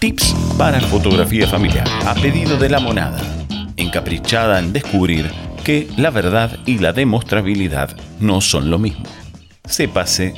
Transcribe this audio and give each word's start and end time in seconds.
Tips 0.00 0.34
para 0.56 0.80
fotografía 0.80 1.46
familiar, 1.46 1.86
a 2.06 2.14
pedido 2.14 2.56
de 2.56 2.70
la 2.70 2.80
monada, 2.80 3.20
encaprichada 3.76 4.58
en 4.58 4.72
descubrir 4.72 5.30
que 5.62 5.90
la 5.98 6.08
verdad 6.08 6.58
y 6.64 6.78
la 6.78 6.94
demostrabilidad 6.94 7.94
no 8.18 8.40
son 8.40 8.70
lo 8.70 8.78
mismo. 8.78 9.04
Sépase 9.66 10.32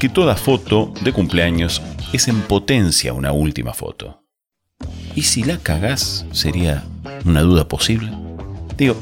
que 0.00 0.08
toda 0.08 0.34
foto 0.34 0.92
de 1.02 1.12
cumpleaños 1.12 1.80
es 2.12 2.26
en 2.26 2.40
potencia 2.40 3.12
una 3.12 3.30
última 3.30 3.74
foto. 3.74 4.24
¿Y 5.14 5.22
si 5.22 5.44
la 5.44 5.58
cagás 5.58 6.26
sería 6.32 6.82
una 7.24 7.42
duda 7.42 7.68
posible? 7.68 8.10
Digo, 8.76 9.00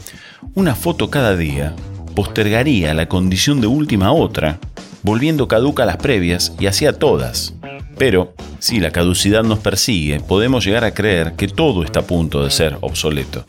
una 0.55 0.75
foto 0.75 1.09
cada 1.09 1.34
día 1.34 1.75
postergaría 2.14 2.93
la 2.93 3.09
condición 3.09 3.62
de 3.62 3.68
última 3.68 4.12
otra, 4.12 4.59
volviendo 5.02 5.48
caduca 5.48 5.84
a 5.84 5.86
las 5.86 5.96
previas 5.96 6.52
y 6.61 6.66
hacia 6.66 6.93
todas. 6.93 7.55
Pero, 7.96 8.35
si 8.58 8.80
la 8.80 8.90
caducidad 8.90 9.43
nos 9.44 9.58
persigue, 9.58 10.21
podemos 10.21 10.64
llegar 10.64 10.85
a 10.85 10.94
creer 10.94 11.35
que 11.35 11.49
todo 11.49 11.82
está 11.82 12.00
a 12.00 12.07
punto 12.07 12.44
de 12.44 12.50
ser 12.50 12.76
obsoleto. 12.80 13.44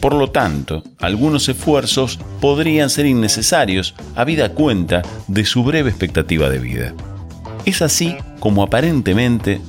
Por 0.00 0.14
lo 0.14 0.30
tanto, 0.30 0.82
algunos 0.98 1.48
esfuerzos 1.48 2.18
podrían 2.40 2.88
ser 2.88 3.06
innecesarios 3.06 3.94
habida 4.16 4.50
cuenta 4.54 5.02
de 5.28 5.44
su 5.44 5.62
breve 5.62 5.90
expectativa 5.90 6.48
de 6.48 6.58
vida. 6.58 6.94
Es 7.66 7.82
así 7.82 8.16
como 8.38 8.62
aparentemente 8.62 9.60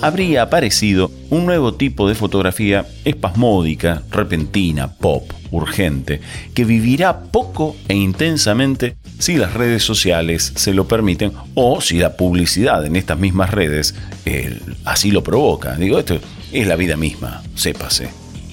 habría 0.00 0.42
aparecido 0.42 1.10
un 1.30 1.46
nuevo 1.46 1.74
tipo 1.74 2.08
de 2.08 2.14
fotografía 2.14 2.86
espasmódica, 3.04 4.02
repentina, 4.10 4.92
pop, 4.92 5.28
urgente, 5.54 6.20
que 6.54 6.64
vivirá 6.64 7.20
poco 7.20 7.76
e 7.88 7.94
intensamente 7.94 8.96
si 9.18 9.36
las 9.36 9.54
redes 9.54 9.82
sociales 9.82 10.52
se 10.56 10.74
lo 10.74 10.86
permiten 10.86 11.32
o 11.54 11.80
si 11.80 11.98
la 11.98 12.16
publicidad 12.16 12.84
en 12.84 12.96
estas 12.96 13.18
mismas 13.18 13.50
redes 13.50 13.94
eh, 14.24 14.60
así 14.84 15.10
lo 15.10 15.22
provoca. 15.22 15.76
Digo, 15.76 15.98
esto 15.98 16.18
es 16.52 16.66
la 16.66 16.76
vida 16.76 16.96
misma, 16.96 17.42
sépase. 17.54 18.08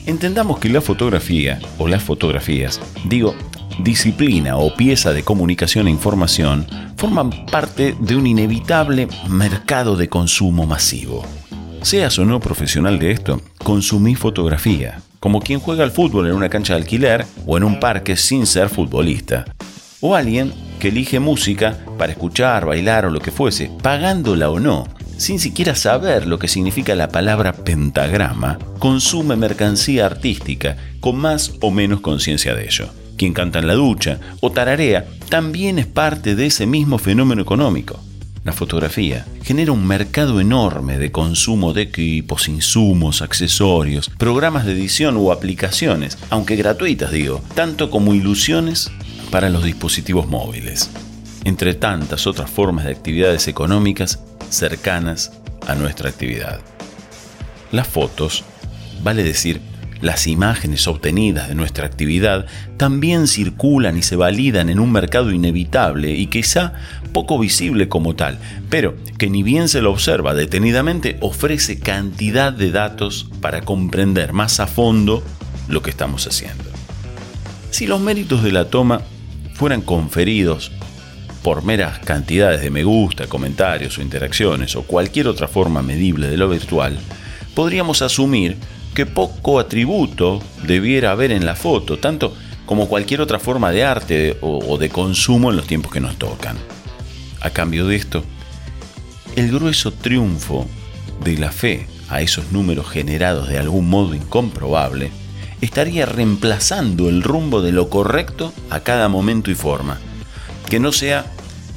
Entendamos 0.06 0.59
que 0.59 0.70
la 0.70 0.81
fotografía 0.81 1.59
o 1.78 1.88
las 1.88 2.03
fotografías, 2.03 2.81
digo, 3.06 3.36
disciplina 3.80 4.58
o 4.58 4.75
pieza 4.75 5.14
de 5.14 5.23
comunicación 5.23 5.88
e 5.88 5.92
información, 5.92 6.66
forman 6.97 7.45
parte 7.45 7.95
de 8.00 8.16
un 8.16 8.28
inevitable 8.28 9.08
mercado 9.30 9.95
de 9.95 10.09
consumo 10.09 10.66
masivo. 10.66 11.23
Seas 11.81 12.18
o 12.20 12.25
no 12.25 12.40
profesional 12.40 13.00
de 13.00 13.12
esto, 13.12 13.42
consumí 13.64 14.16
fotografía, 14.16 15.02
como 15.22 15.39
quien 15.39 15.59
juega 15.59 15.83
al 15.83 15.91
fútbol 15.91 16.27
en 16.27 16.33
una 16.33 16.50
cancha 16.50 16.73
de 16.73 16.81
alquiler 16.81 17.25
o 17.45 17.55
en 17.55 17.64
un 17.64 17.80
parque 17.80 18.17
sin 18.17 18.45
ser 18.47 18.69
futbolista. 18.69 19.45
O 20.02 20.16
alguien 20.16 20.52
que 20.80 20.88
elige 20.88 21.19
música 21.19 21.78
para 22.00 22.11
escuchar, 22.11 22.66
bailar 22.66 23.05
o 23.05 23.11
lo 23.11 23.19
que 23.19 23.30
fuese, 23.30 23.72
pagándola 23.83 24.50
o 24.50 24.59
no, 24.59 24.88
sin 25.17 25.39
siquiera 25.39 25.75
saber 25.75 26.25
lo 26.25 26.39
que 26.39 26.47
significa 26.47 26.95
la 26.95 27.09
palabra 27.09 27.53
pentagrama, 27.53 28.58
consume 28.80 29.36
mercancía 29.36 30.08
artística 30.08 30.75
con 31.00 31.17
más 31.17 31.53
o 31.61 31.69
menos 31.69 32.02
conciencia 32.02 32.56
de 32.56 32.66
ello. 32.66 32.89
Quien 33.16 33.33
canta 33.33 33.59
en 33.59 33.67
la 33.67 33.75
ducha 33.75 34.19
o 34.39 34.52
tararea 34.52 35.06
también 35.30 35.78
es 35.78 35.85
parte 35.85 36.33
de 36.33 36.47
ese 36.47 36.66
mismo 36.66 36.97
fenómeno 36.97 37.44
económico. 37.44 38.00
La 38.44 38.53
fotografía 38.53 39.28
genera 39.44 39.72
un 39.72 39.86
mercado 39.86 40.42
enorme 40.42 40.97
de 40.97 41.11
consumo 41.11 41.73
de 41.73 41.84
equipos, 41.84 42.47
insumos, 42.47 43.22
accesorios, 43.22 44.09
programas 44.09 44.66
de 44.66 44.72
edición 44.72 45.16
o 45.17 45.31
aplicaciones, 45.31 46.17
aunque 46.31 46.56
gratuitas 46.56 47.12
digo, 47.12 47.44
tanto 47.53 47.92
como 47.92 48.16
ilusiones 48.16 48.89
para 49.30 49.50
los 49.50 49.64
dispositivos 49.64 50.28
móviles. 50.28 50.89
Entre 51.44 51.75
tantas 51.75 52.25
otras 52.25 52.50
formas 52.50 52.86
de 52.86 52.92
actividades 52.92 53.47
económicas 53.47 54.23
cercanas 54.50 55.34
a 55.67 55.75
nuestra 55.75 56.09
actividad. 56.09 56.62
Las 57.72 57.88
fotos, 57.88 58.44
vale 59.03 59.23
decir, 59.23 59.62
las 60.02 60.27
imágenes 60.27 60.88
obtenidas 60.88 61.47
de 61.47 61.56
nuestra 61.56 61.85
actividad 61.85 62.45
también 62.78 63.28
circulan 63.28 63.97
y 63.97 64.01
se 64.01 64.16
validan 64.16 64.69
en 64.69 64.79
un 64.79 64.91
mercado 64.91 65.31
inevitable 65.31 66.12
y 66.12 66.28
quizá 66.28 66.73
poco 67.13 67.38
visible 67.38 67.88
como 67.88 68.16
tal, 68.16 68.40
pero 68.69 68.95
que 69.17 69.29
ni 69.29 69.44
bien 69.44 69.69
se 69.69 69.81
lo 69.81 69.91
observa 69.91 70.34
detenidamente 70.34 71.17
ofrece 71.22 71.79
cantidad 71.79 72.51
de 72.51 72.72
datos 72.72 73.28
para 73.41 73.61
comprender 73.61 74.34
más 74.34 74.59
a 74.59 74.67
fondo 74.67 75.23
lo 75.67 75.81
que 75.81 75.91
estamos 75.91 76.28
haciendo. 76.28 76.66
Si 77.69 77.88
los 77.88 78.01
méritos 78.01 78.44
de 78.44 78.51
la 78.51 78.66
toma 78.66 79.01
fueran 79.53 79.81
conferidos 79.81 80.72
por 81.44 81.63
meras 81.63 82.00
cantidades 82.00 82.61
de 82.61 82.69
me 82.69 82.84
gusta, 82.84 83.28
comentarios 83.28 83.97
o 83.97 84.01
interacciones 84.01 84.75
o 84.75 84.84
cualquier 84.84 85.28
otra 85.28 85.47
forma 85.47 85.81
medible 85.81 86.28
de 86.28 86.38
lo 86.38 86.50
virtual, 86.50 87.00
podríamos 87.56 88.01
asumir 88.01 88.57
que 88.94 89.06
poco 89.06 89.59
atributo 89.59 90.41
debiera 90.63 91.12
haber 91.12 91.31
en 91.31 91.46
la 91.46 91.56
foto, 91.56 92.00
tanto 92.00 92.35
como 92.66 92.88
cualquier 92.88 93.22
otra 93.22 93.40
forma 93.40 93.72
de 93.72 93.84
arte 93.84 94.38
o, 94.41 94.78
de 94.78 94.90
consumo 94.90 95.50
en 95.50 95.57
los 95.57 95.68
tiempos 95.68 95.91
que 95.91 96.00
nos 96.00 96.18
tocan. 96.18 96.57
A 97.41 97.50
cambio 97.50 97.88
de 97.88 97.96
esto, 97.96 98.24
el 99.35 99.52
grueso 99.52 99.91
triunfo 99.91 100.68
de 101.24 101.38
la 101.38 101.52
fe 101.52 101.88
a 102.09 102.22
esos 102.22 102.52
números 102.52 102.90
generados 102.90 103.47
de 103.47 103.57
algún 103.57 103.90
modo 103.90 104.13
incomprobable 104.13 105.12
estaría 105.62 106.06
reemplazando 106.06 107.09
el 107.09 107.23
rumbo 107.23 107.62
de 107.62 107.72
lo 107.72 107.90
correcto 107.90 108.53
a 108.69 108.81
cada 108.81 109.08
momento 109.08 109.52
y 109.52 109.56
forma 109.56 110.00
que 110.69 110.79
no 110.79 110.94
sea 110.94 111.25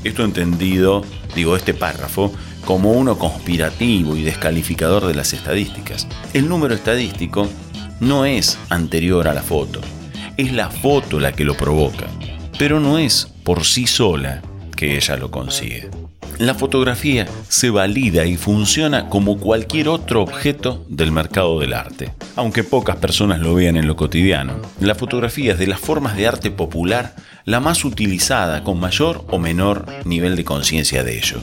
esto 0.04 0.22
entendido, 0.24 1.02
digo, 1.34 1.56
este 1.56 1.74
párrafo, 1.74 2.32
como 2.64 2.92
uno 2.92 3.18
conspirativo 3.18 4.16
y 4.16 4.22
descalificador 4.22 5.06
de 5.06 5.14
las 5.14 5.32
estadísticas. 5.32 6.06
El 6.32 6.48
número 6.48 6.74
estadístico 6.74 7.48
no 8.00 8.24
es 8.24 8.58
anterior 8.68 9.28
a 9.28 9.34
la 9.34 9.42
foto, 9.42 9.80
es 10.36 10.52
la 10.52 10.70
foto 10.70 11.20
la 11.20 11.32
que 11.32 11.44
lo 11.44 11.56
provoca, 11.56 12.06
pero 12.58 12.80
no 12.80 12.98
es 12.98 13.28
por 13.44 13.64
sí 13.64 13.86
sola 13.86 14.42
que 14.76 14.96
ella 14.96 15.16
lo 15.16 15.30
consigue. 15.30 15.90
La 16.38 16.54
fotografía 16.54 17.28
se 17.48 17.70
valida 17.70 18.26
y 18.26 18.36
funciona 18.36 19.08
como 19.08 19.38
cualquier 19.38 19.88
otro 19.88 20.20
objeto 20.20 20.84
del 20.88 21.12
mercado 21.12 21.60
del 21.60 21.72
arte. 21.72 22.12
Aunque 22.34 22.64
pocas 22.64 22.96
personas 22.96 23.38
lo 23.38 23.54
vean 23.54 23.76
en 23.76 23.86
lo 23.86 23.94
cotidiano, 23.94 24.54
la 24.80 24.96
fotografía 24.96 25.52
es 25.52 25.60
de 25.60 25.68
las 25.68 25.78
formas 25.78 26.16
de 26.16 26.26
arte 26.26 26.50
popular 26.50 27.14
la 27.44 27.60
más 27.60 27.84
utilizada 27.84 28.64
con 28.64 28.80
mayor 28.80 29.24
o 29.30 29.38
menor 29.38 29.86
nivel 30.04 30.34
de 30.34 30.44
conciencia 30.44 31.04
de 31.04 31.18
ello. 31.18 31.40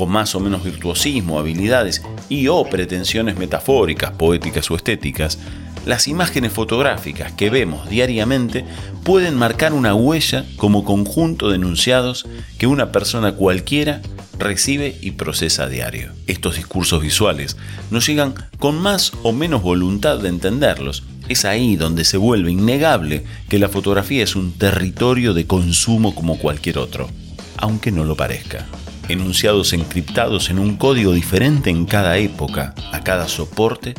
Con 0.00 0.10
más 0.10 0.34
o 0.34 0.40
menos 0.40 0.64
virtuosismo, 0.64 1.38
habilidades 1.38 2.00
y 2.30 2.48
o 2.48 2.64
pretensiones 2.64 3.36
metafóricas, 3.36 4.12
poéticas 4.12 4.70
o 4.70 4.74
estéticas, 4.74 5.38
las 5.84 6.08
imágenes 6.08 6.54
fotográficas 6.54 7.32
que 7.32 7.50
vemos 7.50 7.86
diariamente 7.90 8.64
pueden 9.04 9.36
marcar 9.36 9.74
una 9.74 9.94
huella 9.94 10.46
como 10.56 10.86
conjunto 10.86 11.50
de 11.50 11.56
enunciados 11.56 12.26
que 12.56 12.66
una 12.66 12.92
persona 12.92 13.32
cualquiera 13.32 14.00
recibe 14.38 14.96
y 15.02 15.10
procesa 15.10 15.64
a 15.64 15.68
diario. 15.68 16.12
Estos 16.26 16.56
discursos 16.56 17.02
visuales 17.02 17.58
nos 17.90 18.06
llegan 18.06 18.32
con 18.58 18.80
más 18.80 19.12
o 19.22 19.32
menos 19.32 19.60
voluntad 19.60 20.18
de 20.18 20.30
entenderlos. 20.30 21.02
Es 21.28 21.44
ahí 21.44 21.76
donde 21.76 22.06
se 22.06 22.16
vuelve 22.16 22.52
innegable 22.52 23.26
que 23.50 23.58
la 23.58 23.68
fotografía 23.68 24.24
es 24.24 24.34
un 24.34 24.52
territorio 24.52 25.34
de 25.34 25.46
consumo 25.46 26.14
como 26.14 26.38
cualquier 26.38 26.78
otro, 26.78 27.10
aunque 27.58 27.92
no 27.92 28.04
lo 28.04 28.16
parezca. 28.16 28.66
Enunciados 29.10 29.72
encriptados 29.72 30.50
en 30.50 30.60
un 30.60 30.76
código 30.76 31.12
diferente 31.12 31.68
en 31.68 31.84
cada 31.84 32.16
época, 32.18 32.76
a 32.92 33.02
cada 33.02 33.26
soporte 33.26 33.94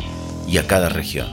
y 0.47 0.57
a 0.57 0.65
cada 0.67 0.87
región. 0.87 1.27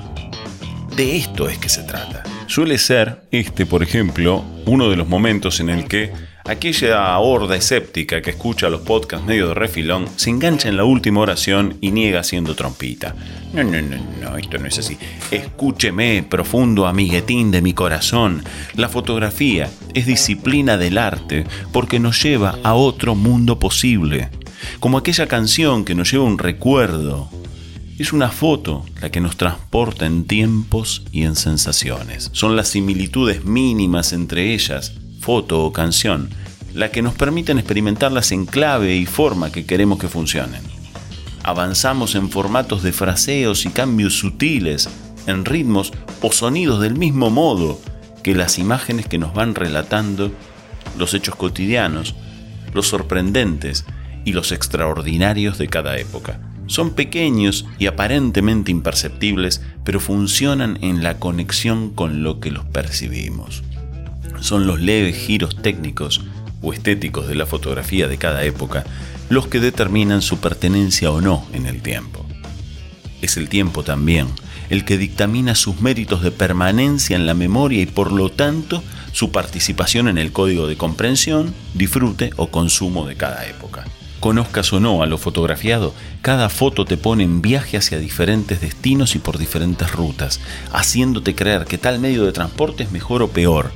De 0.97 1.17
esto 1.17 1.49
es 1.49 1.59
que 1.59 1.69
se 1.69 1.85
trata. 1.85 2.25
Suele 2.49 2.77
ser 2.79 3.23
este, 3.31 3.67
por 3.67 3.85
ejemplo, 3.85 4.45
uno 4.67 4.91
de 4.91 4.97
los 4.97 5.07
momentos 5.07 5.61
en 5.61 5.71
el 5.71 5.87
que 5.87 6.13
Aquella 6.49 7.19
horda 7.19 7.57
escéptica 7.57 8.23
que 8.23 8.31
escucha 8.31 8.71
los 8.71 8.81
podcasts 8.81 9.27
medio 9.27 9.49
de 9.49 9.55
refilón 9.55 10.09
se 10.17 10.31
engancha 10.31 10.71
en 10.71 10.79
la 10.79 10.85
última 10.85 11.21
oración 11.21 11.77
y 11.83 11.91
niega 11.91 12.25
siendo 12.25 12.55
trompita. 12.55 13.15
No, 13.53 13.63
no, 13.63 13.83
no, 13.83 13.99
no, 14.23 14.39
esto 14.39 14.57
no 14.57 14.67
es 14.67 14.79
así. 14.79 14.97
Escúcheme, 15.31 16.23
profundo 16.23 16.87
amiguetín 16.87 17.51
de 17.51 17.61
mi 17.61 17.75
corazón. 17.75 18.43
La 18.77 18.89
fotografía 18.89 19.69
es 19.93 20.07
disciplina 20.07 20.79
del 20.79 20.97
arte 20.97 21.45
porque 21.71 22.01
nos 22.01 22.23
lleva 22.23 22.59
a 22.63 22.73
otro 22.73 23.15
mundo 23.15 23.59
posible. 23.59 24.31
Como 24.81 24.97
aquella 24.97 25.27
canción 25.27 25.85
que 25.85 25.95
nos 25.95 26.11
lleva 26.11 26.25
un 26.25 26.39
recuerdo. 26.39 27.29
Es 27.99 28.15
una 28.15 28.31
foto 28.31 28.87
la 29.03 29.11
que 29.11 29.21
nos 29.21 29.37
transporta 29.37 30.07
en 30.07 30.25
tiempos 30.25 31.05
y 31.13 31.25
en 31.25 31.37
sensaciones. 31.37 32.31
Son 32.33 32.57
las 32.57 32.69
similitudes 32.69 33.45
mínimas 33.45 34.15
entre 34.15 34.55
ellas 34.55 34.95
foto 35.29 35.63
o 35.63 35.75
canción, 35.75 36.31
la 36.73 36.91
que 36.91 37.03
nos 37.03 37.13
permiten 37.13 37.59
experimentarlas 37.59 38.33
en 38.33 38.47
clave 38.47 38.97
y 38.97 39.05
forma 39.05 39.53
que 39.53 39.67
queremos 39.67 39.99
que 39.99 40.09
funcionen. 40.09 40.63
Avanzamos 41.43 42.15
en 42.15 42.31
formatos 42.31 42.83
de 42.83 42.93
fraseos 42.93 43.67
y 43.67 43.69
cambios 43.69 44.15
sutiles, 44.15 44.89
en 45.27 45.45
ritmos 45.45 45.93
o 46.23 46.33
sonidos 46.33 46.81
del 46.81 46.95
mismo 46.95 47.29
modo 47.29 47.79
que 48.23 48.35
las 48.35 48.59
imágenes 48.59 49.07
que 49.07 49.19
nos 49.19 49.35
van 49.35 49.55
relatando 49.55 50.33
los 50.97 51.13
hechos 51.13 51.35
cotidianos, 51.37 52.15
los 52.73 52.89
sorprendentes 52.89 53.85
y 54.25 54.33
los 54.33 54.51
extraordinarios 54.51 55.59
de 55.59 55.69
cada 55.69 55.99
época. 55.99 56.41
Son 56.69 56.95
pequeños 56.95 57.67
y 57.79 57.87
aparentemente 57.87 58.71
imperceptibles, 58.71 59.61
pero 59.85 60.01
funcionan 60.01 60.79
en 60.81 61.03
la 61.03 61.19
conexión 61.19 61.91
con 61.91 62.23
lo 62.23 62.41
que 62.41 62.51
los 62.51 62.65
percibimos. 62.65 63.63
Son 64.41 64.67
los 64.67 64.81
leves 64.81 65.17
giros 65.17 65.57
técnicos 65.61 66.23
o 66.63 66.73
estéticos 66.73 67.29
de 67.29 67.35
la 67.35 67.47
fotografía 67.47 68.09
de 68.09 68.19
cada 68.19 68.45
época 68.45 68.85
los 69.29 69.47
que 69.47 69.61
determinan 69.61 70.23
su 70.23 70.39
pertenencia 70.39 71.11
o 71.11 71.21
no 71.21 71.47
en 71.53 71.67
el 71.67 71.83
tiempo. 71.83 72.25
Es 73.21 73.37
el 73.37 73.49
tiempo 73.49 73.83
también 73.83 74.29
el 74.71 74.85
que 74.85 74.99
dictamina 74.99 75.55
sus 75.55 75.81
méritos 75.81 76.23
de 76.23 76.31
permanencia 76.31 77.17
en 77.17 77.27
la 77.27 77.35
memoria 77.35 77.83
y 77.83 77.87
por 77.87 78.13
lo 78.13 78.31
tanto 78.31 78.83
su 79.13 79.33
participación 79.33 80.09
en 80.09 80.19
el 80.19 80.33
código 80.33 80.67
de 80.67 80.77
comprensión, 80.77 81.55
disfrute 81.75 82.31
o 82.37 82.49
consumo 82.49 83.07
de 83.07 83.17
cada 83.17 83.47
época. 83.47 83.85
Conozcas 84.21 84.73
o 84.73 84.81
no 84.81 85.03
a 85.03 85.07
lo 85.07 85.17
fotografiado, 85.17 85.95
cada 86.23 86.49
foto 86.49 86.85
te 86.85 86.97
pone 86.97 87.23
en 87.23 87.41
viaje 87.41 87.77
hacia 87.77 87.99
diferentes 87.99 88.61
destinos 88.61 89.15
y 89.15 89.21
por 89.21 89.39
diferentes 89.39 89.93
rutas, 89.93 90.41
haciéndote 90.73 91.35
creer 91.35 91.65
que 91.65 91.79
tal 91.79 92.01
medio 92.01 92.25
de 92.25 92.33
transporte 92.33 92.83
es 92.83 92.91
mejor 92.91 93.23
o 93.23 93.29
peor, 93.29 93.71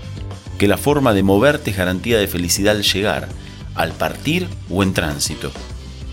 que 0.62 0.68
la 0.68 0.78
forma 0.78 1.12
de 1.12 1.24
moverte 1.24 1.72
es 1.72 1.76
garantía 1.76 2.20
de 2.20 2.28
felicidad 2.28 2.76
al 2.76 2.84
llegar, 2.84 3.28
al 3.74 3.90
partir 3.94 4.46
o 4.70 4.84
en 4.84 4.94
tránsito. 4.94 5.50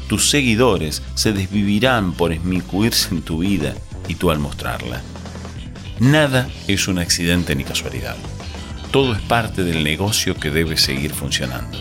Tus 0.07 0.31
seguidores 0.31 1.03
se 1.13 1.33
desvivirán 1.33 2.13
por 2.13 2.33
esmicuirse 2.33 3.13
en 3.13 3.21
tu 3.21 3.37
vida 3.37 3.75
y 4.07 4.15
tú 4.15 4.31
al 4.31 4.39
mostrarla. 4.39 5.03
Nada 5.99 6.49
es 6.67 6.87
un 6.87 6.97
accidente 6.97 7.55
ni 7.55 7.63
casualidad. 7.63 8.15
Todo 8.89 9.13
es 9.13 9.21
parte 9.21 9.63
del 9.63 9.83
negocio 9.83 10.33
que 10.33 10.49
debe 10.49 10.77
seguir 10.77 11.13
funcionando. 11.13 11.77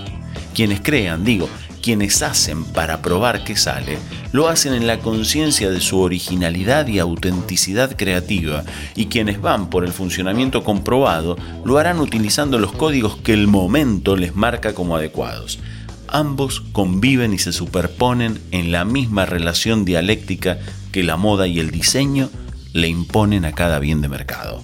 Quienes 0.54 0.82
crean, 0.82 1.24
digo, 1.24 1.48
quienes 1.88 2.20
hacen 2.20 2.64
para 2.64 3.00
probar 3.00 3.44
que 3.44 3.56
sale, 3.56 3.96
lo 4.32 4.48
hacen 4.48 4.74
en 4.74 4.86
la 4.86 4.98
conciencia 4.98 5.70
de 5.70 5.80
su 5.80 6.00
originalidad 6.00 6.86
y 6.86 6.98
autenticidad 6.98 7.96
creativa, 7.96 8.62
y 8.94 9.06
quienes 9.06 9.40
van 9.40 9.70
por 9.70 9.86
el 9.86 9.92
funcionamiento 9.94 10.64
comprobado, 10.64 11.38
lo 11.64 11.78
harán 11.78 11.98
utilizando 12.00 12.58
los 12.58 12.72
códigos 12.72 13.16
que 13.16 13.32
el 13.32 13.46
momento 13.46 14.16
les 14.16 14.36
marca 14.36 14.74
como 14.74 14.96
adecuados. 14.96 15.60
Ambos 16.08 16.60
conviven 16.72 17.32
y 17.32 17.38
se 17.38 17.54
superponen 17.54 18.38
en 18.50 18.70
la 18.70 18.84
misma 18.84 19.24
relación 19.24 19.86
dialéctica 19.86 20.58
que 20.92 21.02
la 21.02 21.16
moda 21.16 21.46
y 21.46 21.58
el 21.58 21.70
diseño 21.70 22.28
le 22.74 22.88
imponen 22.88 23.46
a 23.46 23.52
cada 23.52 23.78
bien 23.78 24.02
de 24.02 24.10
mercado. 24.10 24.62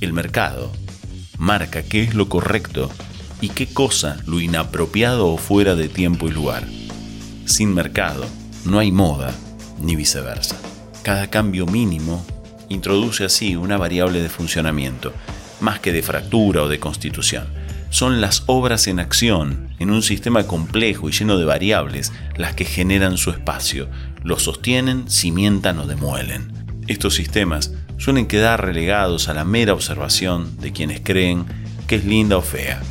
El 0.00 0.14
mercado 0.14 0.72
marca 1.36 1.82
qué 1.82 2.02
es 2.02 2.14
lo 2.14 2.30
correcto 2.30 2.90
y 3.40 3.50
qué 3.50 3.66
cosa 3.66 4.16
lo 4.26 4.40
inapropiado 4.40 5.28
o 5.28 5.38
fuera 5.38 5.74
de 5.74 5.88
tiempo 5.88 6.28
y 6.28 6.30
lugar. 6.30 6.66
Sin 7.44 7.74
mercado 7.74 8.24
no 8.64 8.78
hay 8.78 8.92
moda 8.92 9.34
ni 9.80 9.96
viceversa. 9.96 10.56
Cada 11.02 11.28
cambio 11.28 11.66
mínimo 11.66 12.24
introduce 12.68 13.24
así 13.24 13.56
una 13.56 13.76
variable 13.76 14.20
de 14.20 14.28
funcionamiento, 14.28 15.12
más 15.60 15.80
que 15.80 15.92
de 15.92 16.02
fractura 16.02 16.62
o 16.62 16.68
de 16.68 16.80
constitución. 16.80 17.46
Son 17.90 18.20
las 18.20 18.42
obras 18.46 18.86
en 18.86 19.00
acción, 19.00 19.70
en 19.78 19.90
un 19.90 20.02
sistema 20.02 20.46
complejo 20.46 21.08
y 21.08 21.12
lleno 21.12 21.38
de 21.38 21.46
variables, 21.46 22.12
las 22.36 22.54
que 22.54 22.66
generan 22.66 23.16
su 23.16 23.30
espacio, 23.30 23.88
lo 24.22 24.38
sostienen, 24.38 25.08
cimientan 25.08 25.78
o 25.78 25.86
demuelen. 25.86 26.52
Estos 26.86 27.14
sistemas 27.14 27.72
suelen 27.96 28.26
quedar 28.26 28.64
relegados 28.64 29.28
a 29.28 29.34
la 29.34 29.44
mera 29.44 29.72
observación 29.72 30.58
de 30.58 30.72
quienes 30.72 31.00
creen 31.00 31.46
que 31.86 31.96
es 31.96 32.04
linda 32.04 32.36
o 32.36 32.42
fea, 32.42 32.82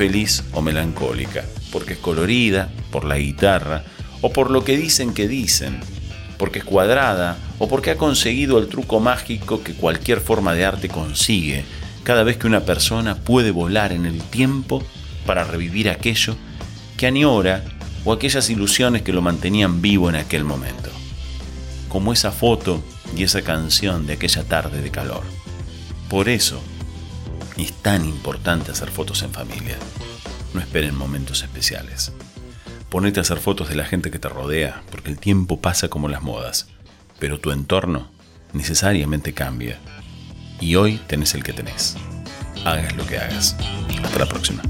feliz 0.00 0.44
o 0.52 0.62
melancólica, 0.62 1.44
porque 1.70 1.92
es 1.92 1.98
colorida, 1.98 2.70
por 2.90 3.04
la 3.04 3.18
guitarra, 3.18 3.84
o 4.22 4.32
por 4.32 4.50
lo 4.50 4.64
que 4.64 4.78
dicen 4.78 5.12
que 5.12 5.28
dicen, 5.28 5.78
porque 6.38 6.60
es 6.60 6.64
cuadrada, 6.64 7.36
o 7.58 7.68
porque 7.68 7.90
ha 7.90 7.98
conseguido 7.98 8.58
el 8.58 8.68
truco 8.68 8.98
mágico 8.98 9.62
que 9.62 9.74
cualquier 9.74 10.20
forma 10.20 10.54
de 10.54 10.64
arte 10.64 10.88
consigue 10.88 11.66
cada 12.02 12.22
vez 12.22 12.38
que 12.38 12.46
una 12.46 12.60
persona 12.60 13.16
puede 13.16 13.50
volar 13.50 13.92
en 13.92 14.06
el 14.06 14.22
tiempo 14.22 14.82
para 15.26 15.44
revivir 15.44 15.90
aquello 15.90 16.34
que 16.96 17.06
añora 17.06 17.62
o 18.06 18.14
aquellas 18.14 18.48
ilusiones 18.48 19.02
que 19.02 19.12
lo 19.12 19.20
mantenían 19.20 19.82
vivo 19.82 20.08
en 20.08 20.14
aquel 20.14 20.44
momento, 20.44 20.88
como 21.90 22.14
esa 22.14 22.32
foto 22.32 22.82
y 23.14 23.24
esa 23.24 23.42
canción 23.42 24.06
de 24.06 24.14
aquella 24.14 24.44
tarde 24.44 24.80
de 24.80 24.90
calor. 24.90 25.24
Por 26.08 26.30
eso, 26.30 26.62
es 27.56 27.72
tan 27.72 28.04
importante 28.04 28.72
hacer 28.72 28.90
fotos 28.90 29.22
en 29.22 29.32
familia. 29.32 29.76
No 30.54 30.60
esperen 30.60 30.96
momentos 30.96 31.42
especiales. 31.42 32.12
Ponete 32.88 33.20
a 33.20 33.22
hacer 33.22 33.38
fotos 33.38 33.68
de 33.68 33.76
la 33.76 33.84
gente 33.84 34.10
que 34.10 34.18
te 34.18 34.28
rodea, 34.28 34.82
porque 34.90 35.10
el 35.10 35.18
tiempo 35.18 35.60
pasa 35.60 35.88
como 35.88 36.08
las 36.08 36.22
modas, 36.22 36.68
pero 37.18 37.38
tu 37.38 37.52
entorno 37.52 38.10
necesariamente 38.52 39.32
cambia. 39.32 39.78
Y 40.60 40.74
hoy 40.74 41.00
tenés 41.06 41.34
el 41.34 41.44
que 41.44 41.52
tenés. 41.52 41.96
Hagas 42.64 42.96
lo 42.96 43.06
que 43.06 43.18
hagas. 43.18 43.56
Hasta 44.02 44.18
la 44.18 44.26
próxima. 44.26 44.62